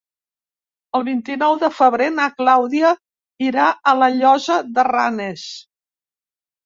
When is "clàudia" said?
2.39-2.93